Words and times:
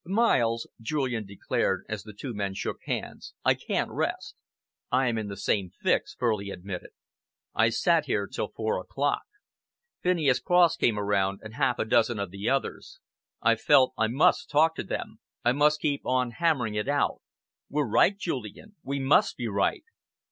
"Miles," 0.03 0.65
Julian 0.81 1.27
declared, 1.27 1.85
as 1.87 2.01
the 2.01 2.13
two 2.13 2.33
men 2.33 2.55
shook 2.55 2.79
hands, 2.87 3.35
"I 3.45 3.53
can't 3.53 3.91
rest." 3.91 4.33
"I 4.91 5.07
am 5.07 5.19
in 5.19 5.27
the 5.27 5.37
same 5.37 5.69
fix," 5.69 6.15
Furley 6.15 6.49
admitted. 6.49 6.89
"I 7.53 7.69
sat 7.69 8.05
here 8.07 8.25
till 8.25 8.47
four 8.47 8.79
o'clock. 8.79 9.21
Phineas 10.01 10.39
Cross 10.39 10.77
came 10.77 10.97
around, 10.97 11.41
and 11.43 11.53
half 11.53 11.77
a 11.77 11.85
dozen 11.85 12.17
of 12.17 12.31
the 12.31 12.49
others. 12.49 12.99
I 13.43 13.53
felt 13.53 13.93
I 13.95 14.07
must 14.07 14.49
talk 14.49 14.73
to 14.77 14.83
them, 14.83 15.19
I 15.45 15.51
must 15.51 15.79
keep 15.79 16.03
on 16.03 16.31
hammering 16.31 16.73
it 16.73 16.87
out. 16.87 17.21
We're 17.69 17.87
right, 17.87 18.17
Julian. 18.17 18.77
We 18.81 18.97
must 18.97 19.37
be 19.37 19.47
right!" 19.47 19.83